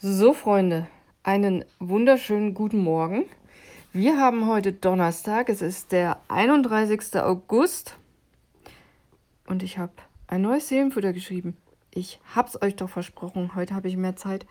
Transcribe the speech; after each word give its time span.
So, 0.00 0.32
Freunde, 0.32 0.86
einen 1.24 1.64
wunderschönen 1.80 2.54
guten 2.54 2.78
Morgen. 2.78 3.24
Wir 3.92 4.16
haben 4.20 4.46
heute 4.46 4.72
Donnerstag, 4.72 5.48
es 5.48 5.60
ist 5.60 5.90
der 5.90 6.20
31. 6.28 7.16
August 7.16 7.98
und 9.48 9.64
ich 9.64 9.76
habe 9.76 9.94
ein 10.28 10.42
neues 10.42 10.68
Seelenfutter 10.68 11.12
geschrieben. 11.12 11.56
Ich 11.92 12.20
habe 12.32 12.48
es 12.48 12.62
euch 12.62 12.76
doch 12.76 12.88
versprochen, 12.88 13.56
heute 13.56 13.74
habe 13.74 13.88
ich 13.88 13.96
mehr 13.96 14.14
Zeit. 14.14 14.46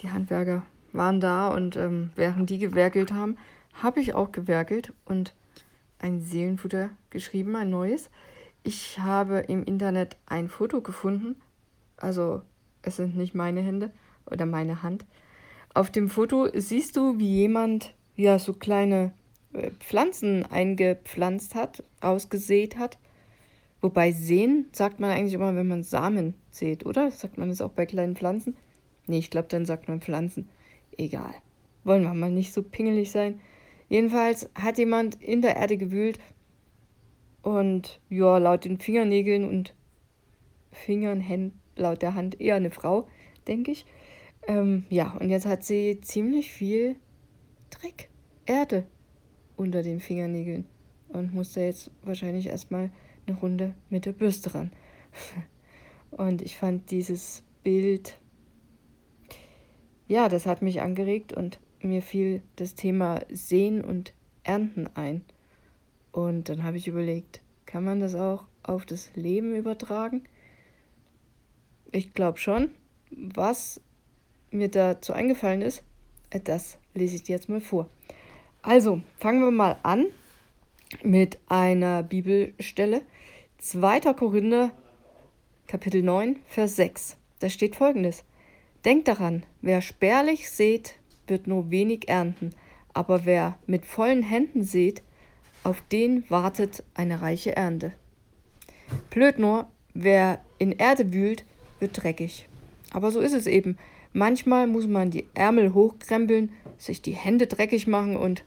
Die 0.00 0.12
Handwerker 0.12 0.62
waren 0.92 1.18
da 1.18 1.48
und 1.48 1.74
ähm, 1.74 2.12
während 2.14 2.48
die 2.48 2.58
gewerkelt 2.58 3.12
haben, 3.12 3.36
habe 3.72 3.98
ich 3.98 4.14
auch 4.14 4.30
gewerkelt 4.30 4.92
und 5.04 5.34
ein 5.98 6.20
Seelenfutter 6.20 6.90
geschrieben, 7.10 7.56
ein 7.56 7.70
neues. 7.70 8.10
Ich 8.62 9.00
habe 9.00 9.40
im 9.40 9.64
Internet 9.64 10.16
ein 10.26 10.48
Foto 10.48 10.82
gefunden, 10.82 11.34
also 11.96 12.42
es 12.82 12.94
sind 12.94 13.16
nicht 13.16 13.34
meine 13.34 13.60
Hände 13.60 13.90
oder 14.30 14.46
meine 14.46 14.82
Hand. 14.82 15.04
Auf 15.74 15.90
dem 15.90 16.08
Foto 16.08 16.48
siehst 16.54 16.96
du, 16.96 17.18
wie 17.18 17.28
jemand 17.28 17.94
ja 18.16 18.38
so 18.38 18.52
kleine 18.52 19.12
äh, 19.52 19.70
Pflanzen 19.78 20.44
eingepflanzt 20.44 21.54
hat, 21.54 21.84
ausgesät 22.00 22.78
hat. 22.78 22.98
Wobei 23.80 24.12
sehen 24.12 24.66
sagt 24.72 24.98
man 24.98 25.10
eigentlich 25.10 25.34
immer, 25.34 25.54
wenn 25.54 25.68
man 25.68 25.84
Samen 25.84 26.34
sät, 26.50 26.84
oder? 26.84 27.10
Sagt 27.10 27.38
man 27.38 27.48
das 27.48 27.60
auch 27.60 27.70
bei 27.70 27.86
kleinen 27.86 28.16
Pflanzen? 28.16 28.56
Nee, 29.06 29.18
ich 29.18 29.30
glaube, 29.30 29.48
dann 29.48 29.66
sagt 29.66 29.88
man 29.88 30.00
Pflanzen. 30.00 30.48
Egal. 30.96 31.34
Wollen 31.84 32.02
wir 32.02 32.12
mal 32.12 32.30
nicht 32.30 32.52
so 32.52 32.62
pingelig 32.62 33.12
sein. 33.12 33.40
Jedenfalls 33.88 34.50
hat 34.54 34.78
jemand 34.78 35.22
in 35.22 35.40
der 35.40 35.56
Erde 35.56 35.78
gewühlt 35.78 36.18
und 37.42 38.00
ja, 38.10 38.36
laut 38.38 38.64
den 38.64 38.78
Fingernägeln 38.78 39.48
und 39.48 39.74
Fingern, 40.72 41.20
Händen, 41.20 41.58
laut 41.76 42.02
der 42.02 42.14
Hand 42.14 42.40
eher 42.40 42.56
eine 42.56 42.70
Frau, 42.70 43.08
denke 43.46 43.70
ich, 43.70 43.86
ähm, 44.48 44.86
ja, 44.88 45.12
und 45.12 45.28
jetzt 45.28 45.46
hat 45.46 45.62
sie 45.62 46.00
ziemlich 46.00 46.50
viel 46.50 46.96
Dreck, 47.68 48.08
Erde 48.46 48.86
unter 49.56 49.82
den 49.82 50.00
Fingernägeln 50.00 50.66
und 51.08 51.34
musste 51.34 51.60
jetzt 51.60 51.90
wahrscheinlich 52.02 52.46
erstmal 52.46 52.90
eine 53.26 53.36
Runde 53.36 53.74
mit 53.90 54.06
der 54.06 54.12
Bürste 54.12 54.54
ran. 54.54 54.72
und 56.10 56.40
ich 56.40 56.56
fand 56.56 56.90
dieses 56.90 57.42
Bild, 57.62 58.18
ja, 60.06 60.30
das 60.30 60.46
hat 60.46 60.62
mich 60.62 60.80
angeregt 60.80 61.34
und 61.34 61.60
mir 61.82 62.00
fiel 62.00 62.42
das 62.56 62.74
Thema 62.74 63.20
Sehen 63.30 63.84
und 63.84 64.14
Ernten 64.44 64.88
ein. 64.94 65.26
Und 66.10 66.48
dann 66.48 66.62
habe 66.62 66.78
ich 66.78 66.88
überlegt, 66.88 67.42
kann 67.66 67.84
man 67.84 68.00
das 68.00 68.14
auch 68.14 68.46
auf 68.62 68.86
das 68.86 69.14
Leben 69.14 69.54
übertragen? 69.54 70.24
Ich 71.92 72.14
glaube 72.14 72.38
schon. 72.38 72.70
Was 73.10 73.80
mir 74.50 74.68
dazu 74.68 75.12
eingefallen 75.12 75.62
ist, 75.62 75.82
äh, 76.30 76.40
das 76.40 76.78
lese 76.94 77.16
ich 77.16 77.22
dir 77.24 77.36
jetzt 77.36 77.48
mal 77.48 77.60
vor. 77.60 77.88
Also, 78.62 79.00
fangen 79.18 79.40
wir 79.40 79.50
mal 79.50 79.78
an 79.82 80.06
mit 81.02 81.38
einer 81.48 82.02
Bibelstelle. 82.02 83.02
2. 83.58 84.00
Korinther, 84.14 84.72
Kapitel 85.66 86.02
9, 86.02 86.36
Vers 86.46 86.76
6. 86.76 87.16
Da 87.40 87.48
steht 87.48 87.76
folgendes. 87.76 88.24
Denkt 88.84 89.08
daran, 89.08 89.44
wer 89.60 89.80
spärlich 89.80 90.50
sät, 90.50 90.94
wird 91.26 91.46
nur 91.46 91.70
wenig 91.70 92.08
ernten, 92.08 92.54
aber 92.94 93.24
wer 93.26 93.58
mit 93.66 93.84
vollen 93.84 94.22
Händen 94.22 94.64
sät, 94.64 95.02
auf 95.64 95.82
den 95.92 96.28
wartet 96.30 96.84
eine 96.94 97.20
reiche 97.20 97.56
Ernte. 97.56 97.92
Blöd 99.10 99.38
nur, 99.38 99.66
wer 99.94 100.42
in 100.58 100.72
Erde 100.72 101.12
wühlt, 101.12 101.44
wird 101.80 102.02
dreckig. 102.02 102.48
Aber 102.92 103.10
so 103.10 103.20
ist 103.20 103.34
es 103.34 103.46
eben. 103.46 103.76
Manchmal 104.18 104.66
muss 104.66 104.88
man 104.88 105.12
die 105.12 105.26
Ärmel 105.34 105.74
hochkrempeln, 105.74 106.50
sich 106.76 107.00
die 107.00 107.12
Hände 107.12 107.46
dreckig 107.46 107.86
machen 107.86 108.16
und, 108.16 108.42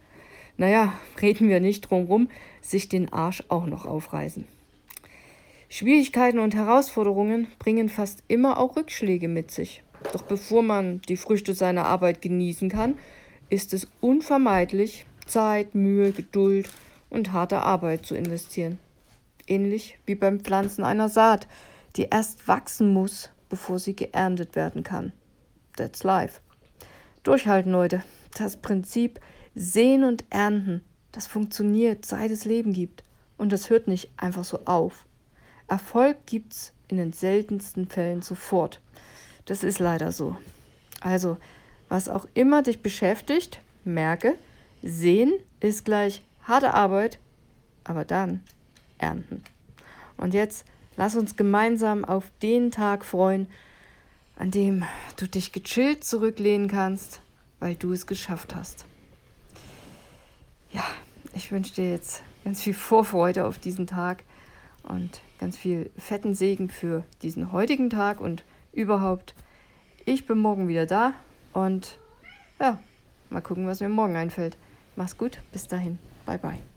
naja, 0.57 0.99
reden 1.21 1.47
wir 1.47 1.61
nicht 1.61 1.89
drum 1.89 2.07
rum, 2.07 2.29
sich 2.61 2.89
den 2.89 3.13
Arsch 3.13 3.41
auch 3.47 3.65
noch 3.65 3.85
aufreißen. 3.85 4.45
Schwierigkeiten 5.69 6.39
und 6.39 6.55
Herausforderungen 6.55 7.47
bringen 7.57 7.87
fast 7.87 8.21
immer 8.27 8.59
auch 8.59 8.75
Rückschläge 8.75 9.29
mit 9.29 9.49
sich. 9.51 9.81
Doch 10.11 10.23
bevor 10.23 10.61
man 10.61 11.01
die 11.07 11.15
Früchte 11.15 11.53
seiner 11.53 11.85
Arbeit 11.85 12.21
genießen 12.21 12.67
kann, 12.67 12.97
ist 13.49 13.73
es 13.73 13.87
unvermeidlich, 14.01 15.05
Zeit, 15.25 15.73
Mühe, 15.73 16.11
Geduld 16.11 16.69
und 17.09 17.31
harte 17.31 17.61
Arbeit 17.61 18.05
zu 18.05 18.15
investieren. 18.15 18.77
Ähnlich 19.47 19.97
wie 20.05 20.15
beim 20.15 20.41
Pflanzen 20.41 20.83
einer 20.83 21.07
Saat, 21.07 21.47
die 21.95 22.07
erst 22.11 22.49
wachsen 22.49 22.91
muss, 22.91 23.29
bevor 23.47 23.79
sie 23.79 23.95
geerntet 23.95 24.57
werden 24.57 24.83
kann. 24.83 25.13
That's 25.75 26.03
life. 26.03 26.39
Durchhalten, 27.23 27.71
Leute. 27.71 28.03
Das 28.37 28.57
Prinzip 28.57 29.19
Sehen 29.53 30.03
und 30.03 30.23
Ernten, 30.29 30.81
das 31.11 31.27
funktioniert, 31.27 32.05
seit 32.05 32.31
es 32.31 32.45
Leben 32.45 32.73
gibt. 32.73 33.03
Und 33.37 33.51
das 33.51 33.69
hört 33.69 33.87
nicht 33.87 34.09
einfach 34.17 34.43
so 34.43 34.59
auf. 34.65 35.05
Erfolg 35.67 36.25
gibt's 36.25 36.73
in 36.87 36.97
den 36.97 37.13
seltensten 37.13 37.87
Fällen 37.87 38.21
sofort. 38.21 38.79
Das 39.45 39.63
ist 39.63 39.79
leider 39.79 40.11
so. 40.11 40.37
Also, 41.01 41.37
was 41.89 42.07
auch 42.07 42.27
immer 42.33 42.61
dich 42.61 42.81
beschäftigt, 42.81 43.59
merke, 43.83 44.35
sehen 44.83 45.33
ist 45.59 45.83
gleich 45.83 46.23
harte 46.43 46.73
Arbeit, 46.73 47.19
aber 47.83 48.05
dann 48.05 48.43
ernten. 48.97 49.43
Und 50.17 50.33
jetzt 50.33 50.65
lass 50.95 51.15
uns 51.15 51.35
gemeinsam 51.35 52.05
auf 52.05 52.31
den 52.41 52.71
Tag 52.71 53.03
freuen, 53.03 53.47
an 54.35 54.51
dem 54.51 54.85
du 55.17 55.27
dich 55.27 55.51
gechillt 55.51 56.03
zurücklehnen 56.03 56.67
kannst, 56.67 57.21
weil 57.59 57.75
du 57.75 57.93
es 57.93 58.07
geschafft 58.07 58.55
hast. 58.55 58.85
Ja, 60.71 60.83
ich 61.33 61.51
wünsche 61.51 61.75
dir 61.75 61.91
jetzt 61.91 62.23
ganz 62.43 62.61
viel 62.61 62.73
Vorfreude 62.73 63.45
auf 63.45 63.59
diesen 63.59 63.87
Tag 63.87 64.23
und 64.83 65.21
ganz 65.39 65.57
viel 65.57 65.91
fetten 65.97 66.33
Segen 66.33 66.69
für 66.69 67.03
diesen 67.21 67.51
heutigen 67.51 67.89
Tag 67.89 68.19
und 68.19 68.43
überhaupt. 68.71 69.35
Ich 70.05 70.25
bin 70.25 70.39
morgen 70.39 70.67
wieder 70.67 70.85
da 70.85 71.13
und 71.53 71.97
ja, 72.59 72.79
mal 73.29 73.41
gucken, 73.41 73.67
was 73.67 73.81
mir 73.81 73.89
morgen 73.89 74.15
einfällt. 74.15 74.57
Mach's 74.95 75.17
gut, 75.17 75.41
bis 75.51 75.67
dahin. 75.67 75.99
Bye 76.25 76.37
bye. 76.39 76.70